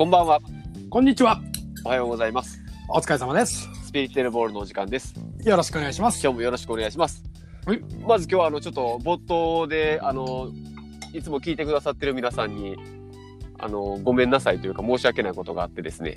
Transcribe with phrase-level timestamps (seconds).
[0.00, 0.40] こんばんは。
[0.88, 1.42] こんにちは。
[1.84, 2.58] おはようございます。
[2.88, 3.68] お疲れ様です。
[3.84, 5.14] スピリテルボールのお時間です。
[5.44, 6.22] よろしくお願いします。
[6.22, 7.22] 今日もよろしくお願いします。
[7.66, 10.48] はいまず今日はあのちょっと冒頭であの
[11.12, 12.78] いつも聞いてくださってる皆さんに
[13.58, 16.16] あのごめんなさいというか申し訳ないことがあってですね。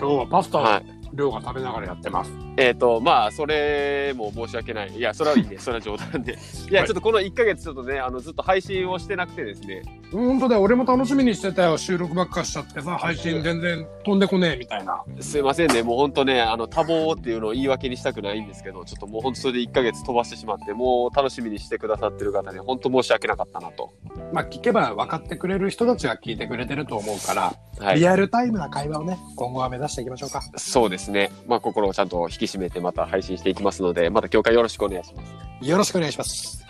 [0.00, 0.84] 今日はパスタをはい。
[1.14, 2.32] 量が食べながらやってます。
[2.56, 4.94] えっ、とまあそれも申し訳ない。
[4.94, 5.56] いやそれはいいね。
[5.60, 6.32] それは冗談で。
[6.32, 9.82] いやはいちょっとこの1ヶ月ちょっとねあのずっと配信をしてなくてですね。
[10.12, 10.62] 本当だよ。
[10.62, 11.78] 俺も楽しみにしてたよ。
[11.78, 15.02] 収録ばっかしちゃってさ、配信全然飛んでこねえみたいな。
[15.20, 15.82] すいませんね。
[15.82, 23.90] もう本当ねあの多忙っていうのを言い訳にしたくないんですけど、ちょっともう本当それで1ヶ月飛ばしてしまって、もう楽しみにしてくださってる方に本当申し訳なかったなと。
[24.32, 28.08] まあ聞けば分かってくれる人たちが聞いてくれてると思うから、はいリ。
[28.08, 30.42] アルタイムな会話をね、今後は目指していきましょうか。
[30.56, 31.30] そうですね。
[31.46, 35.68] まあ、心をちゃんと引き締めてまた配信していきますので、また今日からよろしくお願いします。
[35.68, 36.64] よろしくお願いします。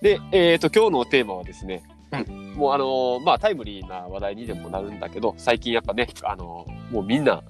[0.00, 7.42] で、えっ、と、今日のテーマはですね、うもうあのーまあ、タイムリーな話題にでもなるんだけど、最近やっぱね、あのーもうみんな、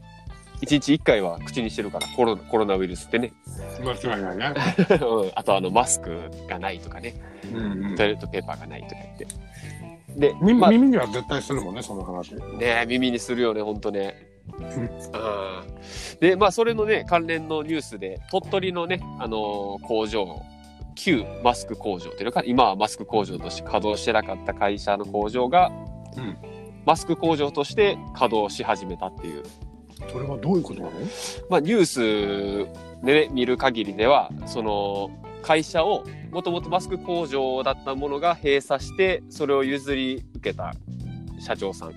[0.60, 3.33] 一日一回は口にしてるから、コロナコロナウイルスってね。
[3.83, 4.55] 間違いないね。
[5.00, 7.14] うんあとあの、マスクがないとかね、
[7.52, 9.27] うんうんトイレットペーパーがないとか言って。
[10.16, 12.34] で、みまあ、ね耳には絶対するもんね、その話。
[12.86, 14.31] 耳にするよね、ほんとね。
[14.60, 16.20] んうん。
[16.20, 20.42] で、まあ、それのね、関連のニュースで、鳥取のね、あのー工場、
[20.94, 25.70] 旧マスク工場っていうのか、今はマスク工場として稼働してなかった会社の工場が、
[26.16, 26.36] うん。
[26.84, 29.42] マスク工場として稼働し始めたっていう、
[30.10, 30.92] それはどういうことなの？
[31.48, 35.10] まあ、ニュースで、ね、見る限りでは、その、
[35.42, 40.72] 会社を、もともとマスク工場だったものが閉鎖して、それを譲り受けた
[41.38, 41.94] 社長さん。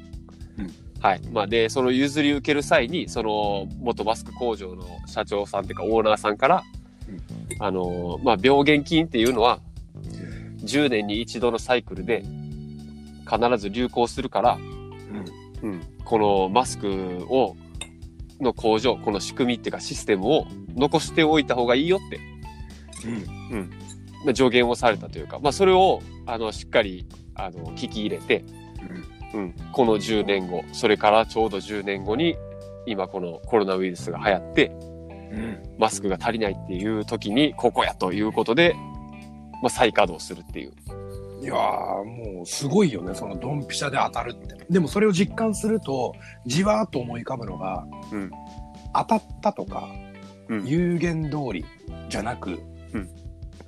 [1.06, 1.22] はい。
[1.32, 6.64] まあ、で、その譲り受ける際に、その、元マスク工場の社長さんっていうか、オーナーさんから、
[7.60, 9.60] あの、まあ、病原菌っていうのは、
[10.64, 12.24] 10年に一度のサイクルで、
[13.30, 14.58] 必ず流行するから、
[15.62, 16.88] うん、このマスク
[17.30, 17.56] を、
[18.42, 22.20] の工場、この仕組みっていうかシステムを残しておいた方がいいよって、
[23.52, 23.70] うん。
[24.26, 27.06] まあ助言をされたというか、まあ、それを、あの、しっかり、
[27.36, 28.44] あの、聞き入れて、
[28.82, 29.15] うん、
[29.72, 32.36] この10年後、それからちょうど10年後に、
[32.86, 34.68] 今このコロナウイルスが流行って、
[35.32, 35.64] うん。
[35.78, 38.76] マスクが足りないっていう時に、ここやということで、
[39.62, 40.74] まあ、再稼働するっていう。
[41.42, 44.56] いやーもうすごいよねそのドンピシャで当たるって。
[44.70, 46.16] でもそれを実感すると
[46.46, 48.32] じわーっと思い浮かぶのが、うん。
[48.94, 49.90] 当たったとか、
[50.50, 50.66] うん。
[50.66, 51.66] 有言通り
[52.10, 52.60] じゃなく、
[52.94, 53.10] うん。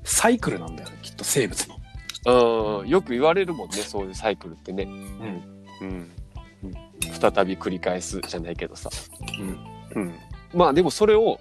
[0.03, 1.76] サイクルなんだよねきっと生物の。
[2.27, 4.83] うん、よく言われるもんね、そういうサイクルってね。
[4.83, 6.11] うんうん。
[7.01, 8.89] 再び繰り返すじゃないけどさ。
[9.95, 10.13] うんうん。
[10.53, 11.39] まあでもそれを、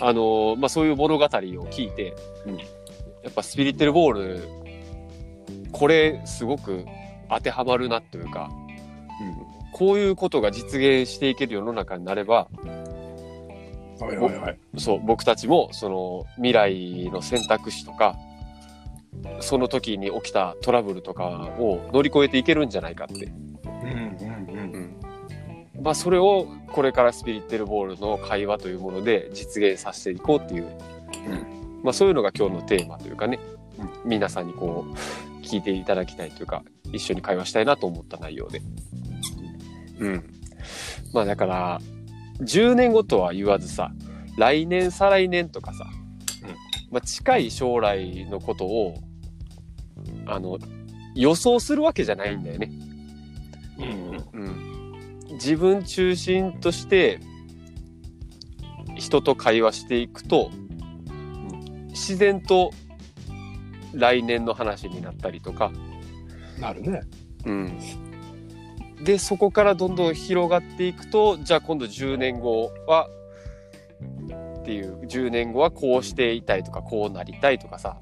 [0.00, 2.14] あのーまあそういう物語を聞いて、
[2.46, 4.48] うんやっぱスピリテルボール、
[5.72, 6.84] これすごく
[7.28, 8.50] 当てはまるなというか、
[9.72, 12.48] こういうことが実現していける世の中になれば、
[14.00, 14.58] はいはいはい。
[14.76, 18.16] そう、僕たちも、その、未来の選択肢とか、
[19.40, 23.26] その時に起きたトラブルとかを乗り越えていけるんじゃないかって。
[23.26, 24.94] うんうん
[25.80, 30.66] まあ、それをこれからスピリッテルボールの会話というもので実現させていこうっていう、
[31.84, 33.38] まあ、そういうのが今日のテーマというかね、
[34.04, 36.62] 皆さんにこう、聞いていただきたいというか、
[36.92, 38.60] 一緒に会話したいなと思った内容で。
[39.98, 40.24] うん。
[41.12, 41.80] まあ、だから、
[42.40, 43.92] 10年後とは言わずさ、
[44.36, 45.86] 来年、再来年とかさ、
[46.42, 46.48] うん。
[46.90, 48.94] まあ、近い将来のことを、
[50.28, 50.58] あの、
[51.14, 52.70] 予想するわけじゃないんだよね。
[53.78, 54.48] うんうん
[55.28, 57.20] うん、自分中心として
[58.96, 60.50] 人と会話していくと
[61.90, 62.72] 自然と
[63.94, 65.72] 来年の話になったりとか、
[66.60, 67.02] なるね。
[67.46, 67.78] うん、
[69.02, 73.08] でそこからどんどん広がっていくとじゃあ今度10年後は
[74.60, 77.96] っていう10年後はこうしていたいとかこうなりたいとかさ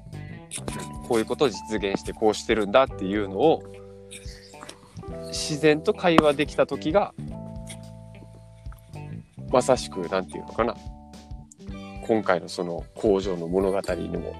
[1.07, 3.63] こういうことを実現してこうしてるんだっていうのを
[5.27, 7.13] 自然と会話できた時が
[9.51, 10.75] まさしく何て言うのかな
[12.05, 14.35] 今回のその工場の物語にも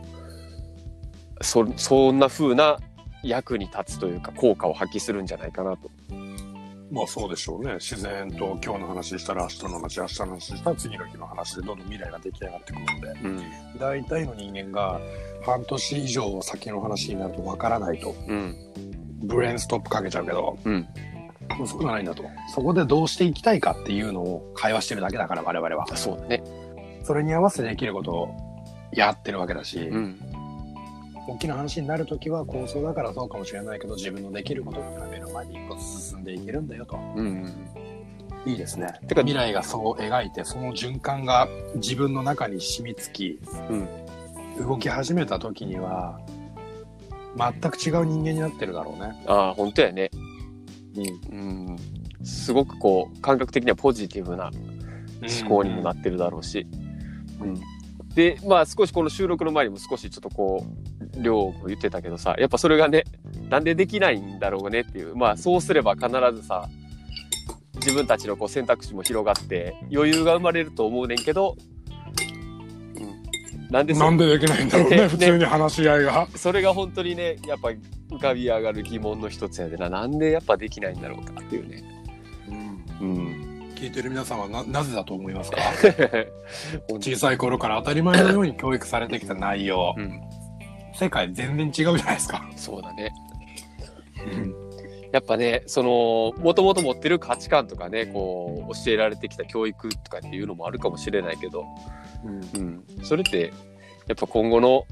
[1.41, 2.77] そそんな風な
[3.23, 5.89] 役に立つというか効果を発揮するんじゃないかなと。
[6.89, 7.73] まあそうでしょうね。
[7.75, 13.43] 自然と今日の話したら明日の話、明日の話したら次の日の話でどんどん未来が出来上がってくるので、うん
[13.79, 14.99] 大体の人間が
[15.45, 18.55] 半年以上先の話になるとわからないと、うん
[19.23, 20.87] ブレインストップかけちゃうけど、うん
[21.65, 22.23] そうじゃないんだと。
[22.53, 25.87] そこでどうしていきたいかっていうのを会話してるだけだから我々は。
[25.95, 26.43] そうだね。
[27.03, 28.35] それに合わせてできることを
[28.93, 30.19] やってるわけだし、うん
[31.27, 36.97] 大きな話になるときは構想だからそうかもしれないけど自分のできることっていうのは目の前に一歩進んでいけるんだよと。
[37.15, 37.53] うん
[38.45, 38.87] いいですね。
[39.09, 43.39] てか未来がそう描いて、その循環が自分の中に染みつき、
[43.69, 43.87] うん
[44.57, 46.19] 動き始めた時には、
[47.37, 49.23] 全く違う人間になってるだろうね。
[49.27, 50.09] ああ、本当やね。
[51.31, 51.69] うん。
[51.69, 51.77] うん。
[52.23, 54.51] すごくこう、感覚的にはポジティブな
[55.41, 56.65] 思考にもなってるだろうし。
[57.39, 57.61] うん。
[58.15, 60.86] で、まあ少しこの収録の前にも少しちょっとこう、
[61.21, 63.03] 量も言ってたけどさ、やっぱそれがね、
[63.49, 65.15] なんでできないんだろうねっていう。
[65.15, 66.67] まあそうすれば必ずさ、
[67.75, 71.55] 自分たちのこう選択肢も広がって余裕が生まれると思うねんけど、
[72.99, 76.27] うん、なんでそなんでできないんだろうね、ね 普通に話し合いが。
[76.35, 79.89] それが本当にねやっぱ浮かび上がる疑問の一つやでな。
[79.89, 81.83] なんでやっぱできないんだろうかっていうね。
[82.99, 83.47] うん。
[83.75, 85.61] 聞いてる皆さんはななぜだと思いますか？
[86.99, 90.19] 小さい頃から当たり前のように教育されてきた内容、うん、
[90.97, 92.49] 世界全然違うじゃないですか。
[92.55, 93.13] そうだね。
[95.13, 101.65] やっぱねそのもともと持ってる価値観とかねこう教えられてきた教育とかっていうのもあるかもしれないけど、
[102.25, 103.53] うん、それって
[104.07, 104.85] やっぱ今後の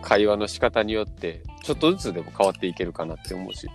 [0.00, 3.68] 会話の仕方によってちょっとずつでも変わっていけるかなって思うし。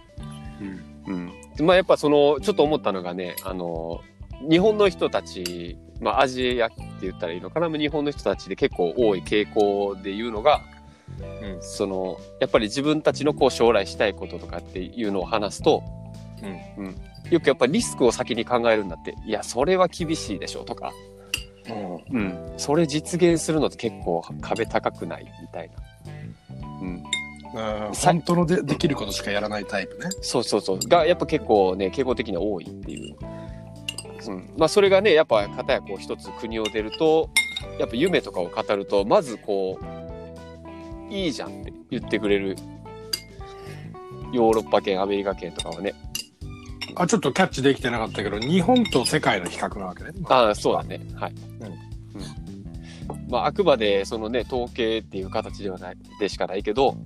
[1.07, 1.31] うん、
[1.65, 4.01] まあやっぱそのちょっと思ったのがねあの
[4.49, 7.69] 日本の人たち、まあ、アジアって言ったらいいのかな？
[7.69, 10.63] 日本の人たちで結構多い傾向で言うのが、
[11.19, 15.83] うんそのやっぱり自分たちのこう将来したいこととかっていうのを話すと、
[16.77, 16.95] うん
[17.29, 20.93] よくやっぱりリスクを先に考えるんだっていやそれは厳しいでしょとか、
[22.09, 25.75] うんうん、それ実現するのって結構壁高くないみたいな。
[26.81, 30.09] うん、うんさ本当のでできることしかやらないタイプね。
[30.21, 30.79] そうそうそう。
[30.79, 33.15] が、やっぱ結構ね、傾向的には多いっていう。
[34.27, 34.53] うん。
[34.57, 37.29] まあ、それがね、やっぱ、片やこう、一つ国を出ると、
[37.79, 39.85] やっぱ夢とかを語ると、まずこう、
[41.09, 42.55] いいじゃんって言ってくれる、
[44.33, 45.93] ヨーロッパ圏、アメリカ圏とかはね。
[46.95, 50.11] あ、ちょっとキャッチできてなかったけど、日本と世界の比較なわけね。
[50.25, 50.99] ああ、そうだね。
[51.15, 51.33] はい。
[51.61, 51.87] うんうん
[53.29, 56.97] まあ、あくまで、そのね、統計っていう形ではない、でしかないけど、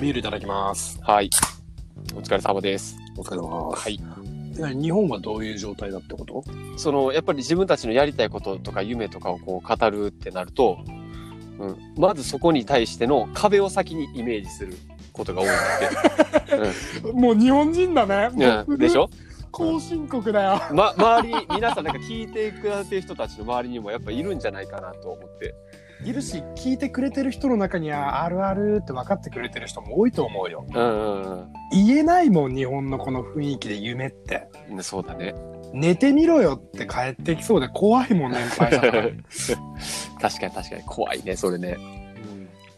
[0.00, 0.98] ビールいただきます。
[1.02, 1.30] はい。
[2.14, 2.96] お疲れ様です。
[3.16, 3.82] お疲れ様です。
[3.82, 4.00] はい。
[4.50, 6.44] で日本はどういう状態だってこと
[6.76, 10.78] そのやっぱり自分たちのやりたいこととか夢とかをこう語るってなると、
[11.60, 14.74] うん、まずそこに対しての壁を先にイメージする
[15.12, 15.56] ことが多いんだ
[16.40, 18.30] って、 もう日本人だね。
[18.66, 19.10] うん、でしょ、
[19.52, 20.62] 後進国だよ。
[20.72, 25.54] ま、周り皆さんなんか聞いてくださってる人たちの周りにもやっぱいるんじゃないかなと思って
[26.04, 30.66] いるし、聞いてくれてる人の中には、あるあるって分かってくれてる人も多いと思うよ。
[30.74, 34.48] うんうん言えないもん、日本のこの雰囲気で夢って。
[34.70, 35.34] うんそうだね
[35.72, 39.02] 寝てみろよって帰ってきそうで怖いもん、年配者が。
[40.20, 41.76] 確かに確かに怖いねそれね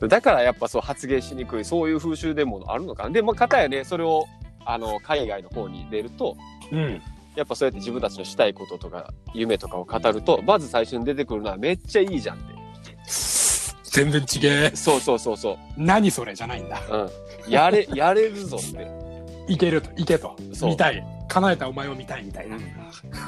[0.08, 4.26] だからやっぱそう発言しにくいそういう風習でもあるのかなでもかたやねそれを
[4.64, 6.36] あの海外の方に出ると
[6.70, 7.00] うん。
[7.34, 12.51] やっぱそうやって自分たちのしたいこととか夢とかを語るとまず最初に出てくるのはめっちゃいいじゃんって
[13.04, 14.70] 全然違え。
[14.74, 16.80] そうそうそうそ何それじゃないんだ。
[16.90, 17.10] う、
[17.46, 18.88] うん、やれやれるぞって、
[19.52, 20.36] いけると、いけと。
[20.54, 21.04] そう見たい。
[21.28, 22.58] 叶えたお前を見たいみたいな。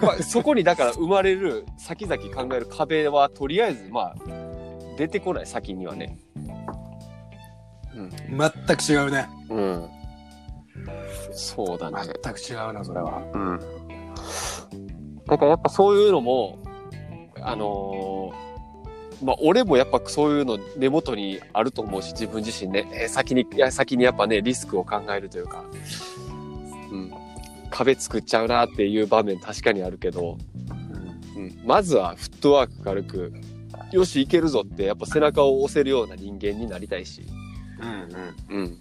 [0.03, 4.15] まあ、そこにだから生まれる先々考える壁はとりあえずまあ
[4.97, 6.19] 出てこない先にはね
[7.95, 9.29] 全く違うね。
[9.51, 9.89] うん
[11.33, 13.23] そうだね全く違うな、それは。
[13.33, 13.61] うん
[15.27, 16.59] だからやっぱそういうのも
[17.41, 18.54] あのー
[19.23, 25.65] まあ俺もやっぱそういうの根元にあると思うし自分自身ね、えー先にいや先にやっぱねリスクを考えるというか、
[26.91, 27.13] うん、
[27.71, 30.39] 壁作っちゃうなっていう場面確かにあるけど、
[31.37, 33.33] うん、まずはフットワーク軽く
[33.93, 37.25] よしいけるぞってやっぱ背中を押せるような人間になりたいし、
[37.81, 38.63] うんうん。
[38.63, 38.79] うん、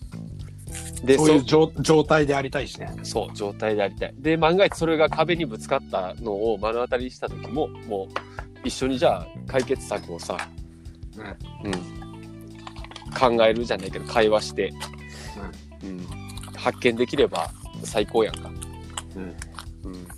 [1.06, 2.92] でそういう状状態でありたいしね。
[3.04, 4.13] そう、状態でありたい。
[4.18, 10.38] で、万が一それが壁にぶつかったのを目の当たりにした時も、もう一緒にじゃあ解決策をさ、
[11.63, 11.74] うん、
[13.38, 14.74] 考えるじゃないけど、会話して、
[15.84, 16.24] うん
[16.63, 17.51] 発見できれば
[17.84, 18.50] 最高やんか。
[19.17, 19.36] うん。
[19.84, 20.08] うん。
[20.08, 20.13] だ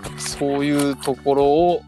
[0.00, 1.82] からそういうところを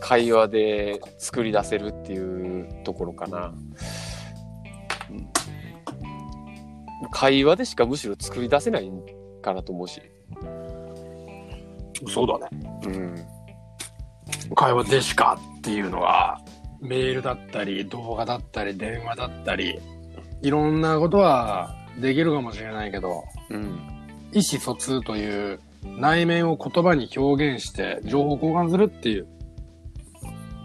[0.00, 3.54] 会話で作り出せるっていうところかな。
[5.10, 5.28] うん
[7.12, 9.00] 会話でしかむしろ作り出せないん
[9.40, 10.02] かなと思うし。
[12.06, 12.48] そうだね。
[12.86, 14.54] うん。
[14.54, 16.40] 会話でしかっていうのは、
[16.80, 19.80] メールだったり、動画だったり、電話だったり、
[20.42, 23.80] いろんなことはできるかもしれないけど、うん。
[24.32, 25.60] 意思疎通という
[25.98, 29.26] 内面を言葉に表現して情報交換するっていう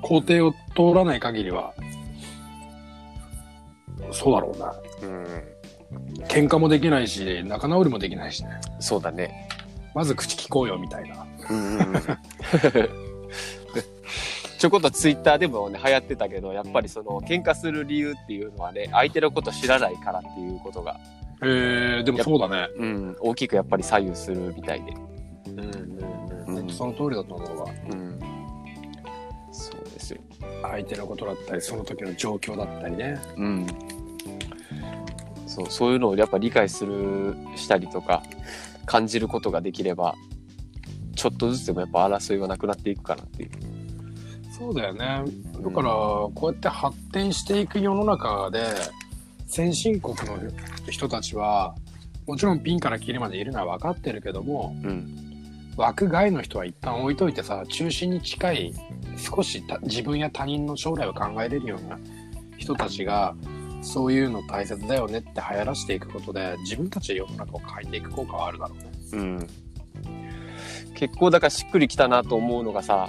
[0.02, 1.74] 工程を通らない限りは、
[4.12, 4.76] そうだろうな。
[5.04, 5.26] うん。
[6.28, 8.52] 喧嘩もできないし、仲直りもできないしね。
[8.80, 9.48] そうだね。
[9.94, 11.26] まず口聞こうよみたいな。
[14.60, 21.00] ちょこっとツイッターでもね流行ってたけどやっぱりその喧嘩する理由っていうのはね相手のこと知らないからっていうことが、
[21.42, 22.68] へえー、でもそうだね。
[22.78, 24.92] うん、大きくやっぱり左右するみたいで、
[25.48, 25.60] うん。
[26.48, 26.58] うん。
[26.58, 26.70] うん。
[26.70, 27.66] その通りだと思うわ。
[27.92, 28.20] うん、
[29.52, 30.20] そうですよ、
[30.62, 33.18] 相手のことだったり、その時の状況だったりね。
[33.38, 33.68] うん、
[35.48, 38.24] そうそういうのをやっぱ理解するしたりとか
[38.86, 40.16] 感じることができれば
[41.20, 43.50] ちょっとずつでもやっぱ争いはなくなっていくかなっていう。
[44.58, 45.26] そうだよね。
[45.62, 48.66] だから、こうやって発展していく世の中で、
[49.46, 50.40] 先進国の
[50.90, 51.76] 人たちは、
[52.26, 55.26] もちろんピンからキリまでいるのは分かってるけども、うん
[55.76, 58.74] 枠外の人は一旦置いといてさ、中心に近い、
[59.16, 61.98] 少した自分や他人の将来を考えれるような
[62.58, 63.34] 人たちが、
[63.82, 68.92] そういうの大切だよねって流行らしていくことで、自分たちで世の中を変えていく効果はあるだろうね。
[69.14, 69.48] うん、
[71.00, 73.08] 結構だからしっくりきたなと思うのがさ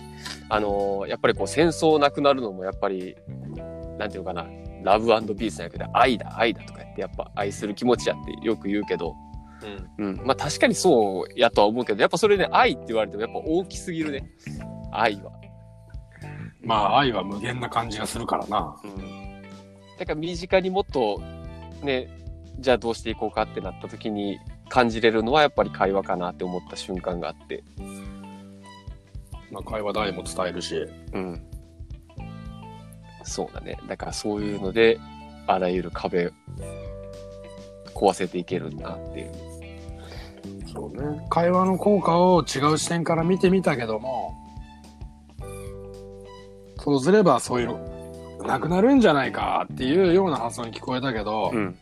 [0.48, 3.16] あのーやっぱりこう戦争なくなるのもやっぱり
[3.98, 4.46] なんていうのかな
[4.84, 9.16] ラブピースじゃなくて愛だ愛だとか言ってやっぱ愛する気持ちやってよく言うけど、
[9.98, 14.30] うん、まあ確かにそうやとは思うけどやっぱそれで愛って言われてもやっぱ大きすぎるね。
[14.92, 15.32] 愛は。
[16.62, 18.76] まあ、愛は無限な感じがするからな。
[18.84, 19.42] うん、
[19.98, 21.20] だから身近にもっと
[21.82, 22.08] ね
[22.60, 24.38] じゃあどうしていこうかってなった時に
[24.70, 27.62] 感じれるのはやっぱり会話かなって思った瞬間があって。
[29.50, 30.86] まあ、会話代も伝えるし。
[31.12, 31.42] うん。
[33.24, 33.78] そうだね。
[33.88, 34.98] だからそういうので、
[35.46, 36.32] あらゆる壁、
[37.94, 39.32] 壊せていけるなっていう。
[40.72, 41.26] そうね。
[41.28, 44.36] 会話の効果を違う視点から見てみたけども、
[46.78, 51.58] そうすればそういうの、なくなるんじゃないかっていうような発想に聞こえたけど、うん。
[51.58, 51.76] うん。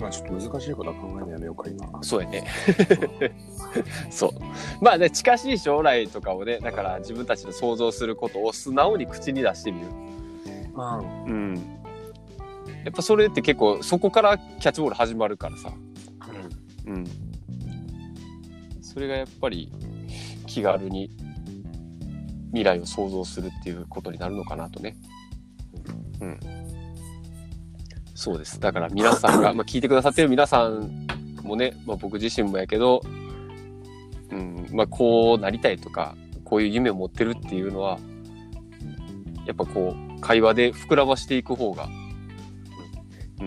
[0.00, 2.02] まあちょっと難しいことは考えるのやめようか、今。
[2.02, 2.46] そうやね。
[4.10, 4.30] そう。
[4.80, 9.86] まあね、近しい将来とかをね、だから自分たちの想像することを素直に口に出してみる。
[10.74, 11.24] うん。
[11.24, 11.54] うん。
[12.84, 15.72] やっぱそれって結構、そこからキャッチボール始まるからさ。
[16.86, 17.04] うん。
[18.80, 19.70] それがやっぱり
[20.46, 21.10] 気軽に
[22.48, 24.96] 未来を想像するっていうことになるのかなとね。
[26.20, 26.40] うん。
[28.20, 28.60] そうです。
[28.60, 31.06] だから皆さんが、 まあ聞いてくださってる皆さん
[31.42, 33.00] もね、まあ僕自身もやけど、
[34.30, 37.98] うん、まあこうなりたいとか、こういう夢を持ってるっていうのは、
[39.46, 41.88] やっぱこう、会話で膨らましていく方が、
[43.40, 43.44] う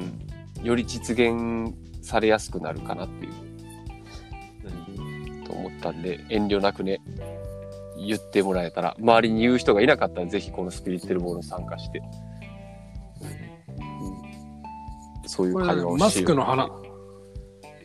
[0.64, 3.34] ん、より実現されやすくなるかなっていう。
[5.46, 7.00] と思ったんで、遠慮なくね、
[7.96, 12.02] 言ってもらえたら、周りに言う人がいなかったら、ぜひこのスピリッテルボールに参加して、
[15.34, 16.70] そういう会話をしマスクの話、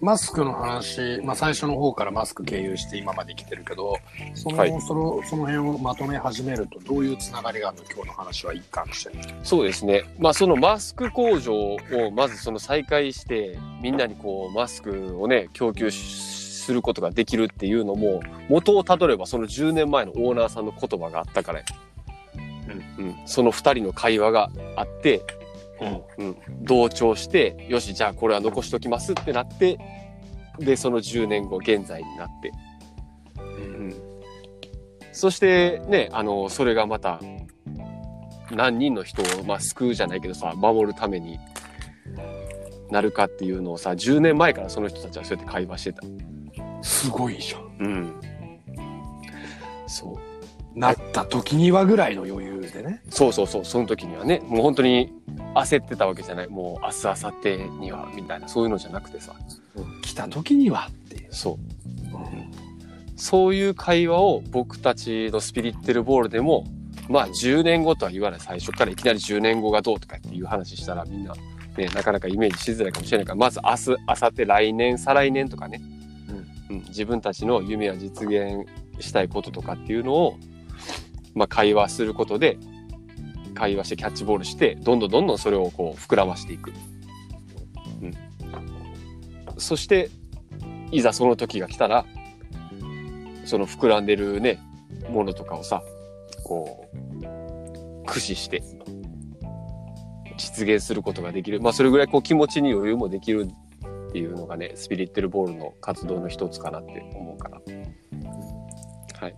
[0.01, 3.97] マスクの話、まあ最初の方からマスク経由して今まで来てるけど、
[4.35, 9.13] その、はいその、その辺をまとめ始めるとどういうつながりがあるの今日の話は一貫して。
[9.43, 10.05] そうですね。
[10.19, 11.79] まあそのマスク工場を
[12.15, 16.39] まずその再開して、みんなにこうマスクをね、供給し
[16.69, 21.65] することができるっていうのも、元をたどればその10年前のオーナーさんの言葉があったからや
[22.99, 23.07] うん。
[23.07, 23.17] うん。
[23.25, 25.23] その2人の会話があって、
[25.81, 26.27] うん。
[26.27, 29.79] うん、同調して、よし、じゃあこれは残しときますってなって、
[30.59, 32.53] で、その10年後、現在になって。
[33.39, 33.43] う
[33.85, 33.95] ん。
[35.13, 37.21] そして、ね、あの、それがまた、
[38.51, 41.39] 何人の人を、まあ、救うじゃないけどさ、守るために
[42.91, 46.03] なるかっていうのをさ、10年前からその人たちはそうやって会話してた。
[46.83, 47.63] すごいじゃん。
[47.81, 48.21] うん。
[49.87, 50.38] そう。
[50.79, 53.03] なった時にはぐらいの余裕でね。
[53.11, 55.13] そうそうそう、その時にはね、もう本当に
[55.55, 56.49] 焦ってたわけじゃない。
[56.49, 59.35] もう明日、明後日には、みたいな、そういうのじゃなくてさ。
[60.03, 61.27] 来た時にはっていう。
[61.31, 61.57] そう。
[63.17, 66.65] そういう会話を僕たちのスピリッテルボールでも、
[67.09, 71.35] まあ10年後とは言わない最初からいきなり10年後がどうとかっていう話したらみんな、
[71.77, 75.81] ね、なかなかイメージしづらいかもしれないから、まず明日、明後日、来年、再来年とかね、
[76.71, 78.67] うん、自分たちの夢や実現
[79.01, 80.39] したいこととかっていうのを、
[81.35, 82.59] まあ会話することで、
[83.55, 86.73] 会話してキャッチボールして、どんどんどんどんそれをこう膨らましていく。
[88.03, 88.15] うん。
[89.59, 90.11] そして、
[90.91, 92.05] いざその時が来たら、
[93.45, 94.61] その膨らんでるね、
[95.11, 95.83] ものとかをさ、
[96.45, 98.63] こう、駆使して、
[100.37, 101.61] 実現することができる。
[101.61, 103.49] まあ、それぐらいこう気持ちに余裕もできる
[104.09, 107.59] っていうのがね、スピリッテルボールの活動の一つかなって思うかな。
[109.21, 109.35] はい。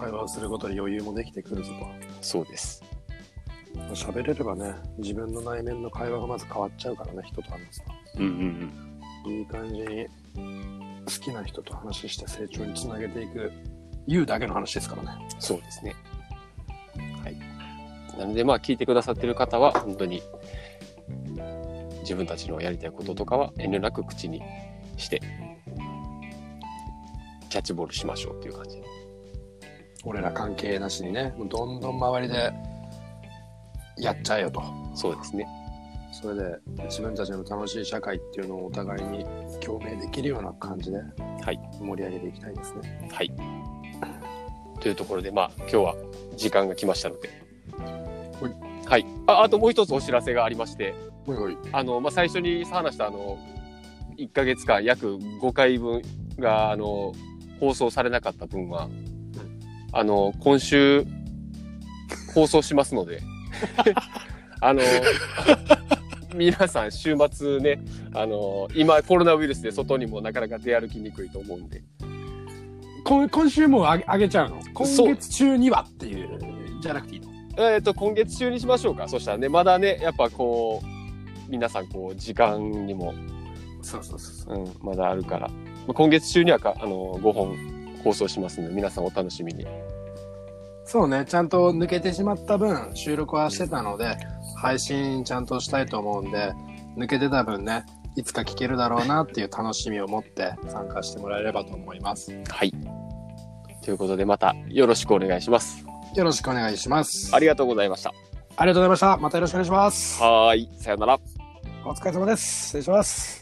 [0.00, 1.72] 会話をすることで余裕もできてくるぞ
[2.22, 2.82] そうです。
[3.92, 7.84] 喋れればね、自分の内面の会話がまず変わっちゃうからね、人と話す
[8.16, 8.72] うんうん
[9.24, 9.30] と。
[9.30, 10.06] いい感じに
[11.04, 13.52] 好きな人と話して成長につなげていく、
[14.06, 15.28] 言うだけの話ですからね。
[15.34, 15.40] うん。
[15.40, 15.94] そうですね。
[17.22, 18.18] はい。
[18.18, 20.22] なので、まあ、聞いてくださってる方は、本当に、
[22.00, 24.42] 自分たちのやりたいこととかは遠慮なく口に
[24.96, 25.20] して、
[27.50, 28.99] キャッチボールしましょうっていう感じで。
[30.04, 32.52] 俺ら関係なしにね、もうどんどん周りで
[33.98, 34.62] やっちゃえよと。
[34.94, 35.46] そうですね。
[36.12, 39.24] それで自分たちの楽しい社会っていうのをお互いに
[39.60, 43.08] 共鳴できるような感じではい盛り上げていきたいですね。
[43.12, 43.32] はい。
[44.80, 45.94] というところで、まあ、今日は
[46.36, 47.28] 時間が来ましたので。
[47.78, 49.06] はいはい。
[49.28, 50.94] あ、あともう一つお知らせがありまして。
[51.70, 53.38] あの、まあ、最初に話した、あの、
[54.16, 56.02] 1ヶ月間約5回分
[56.38, 57.12] が、あの、
[57.60, 58.88] 放送されなかった分は、
[59.92, 61.06] あの、今週、
[62.34, 63.20] 放送しますので、
[64.60, 64.82] あの、
[66.34, 67.82] 皆さん週末ね、
[68.14, 71.82] あの、今コロナウイルスで外にもなかなか出歩きにくいと思うんで、
[73.04, 74.60] 今今週もうあげあげちゃうの？
[74.74, 76.38] 今月中にはっていう、
[76.80, 77.30] じゃなくていいの？
[77.58, 79.08] えっ、と、今月中にしましょうか。
[79.08, 83.12] そしたらね、まだね、やっぱこう、皆さんこう、時間にも、
[83.82, 84.64] そうそうそうそう。
[84.64, 85.54] うん、まだあるから、ま
[85.88, 89.66] あ今月中にはか、あの、5本放送しますので、皆さんお楽しみに。
[90.84, 94.16] そうね、ちゃんと抜けてしまった分、収録はしてたので、
[94.56, 96.52] 配信ちゃんとしたいと思うんで、
[96.96, 97.84] 抜けてた分ね、
[98.16, 102.32] いつか聞けるだろうなっていう楽しみを持って参加してもらえればと思います。
[102.48, 102.72] はい。
[103.82, 105.84] ということで、またよろしくお願いします。
[106.14, 107.34] よろしくお願いします。
[107.34, 108.12] ありがとうございました。
[108.56, 109.16] ありがとうございました。
[109.16, 110.20] またよろしくお願いします。
[110.20, 110.68] はーい。
[110.76, 111.20] さよなら。
[111.84, 112.64] お疲れ様です。
[112.66, 113.39] 失礼します。